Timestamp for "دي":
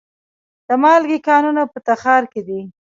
2.47-2.59